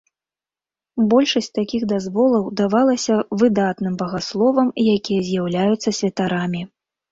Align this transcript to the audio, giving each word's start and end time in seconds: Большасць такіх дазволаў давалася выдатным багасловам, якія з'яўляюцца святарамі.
Большасць 1.11 1.49
такіх 1.59 1.83
дазволаў 1.91 2.47
давалася 2.63 3.19
выдатным 3.43 3.93
багасловам, 4.01 4.75
якія 4.97 5.21
з'яўляюцца 5.31 5.97
святарамі. 6.01 6.61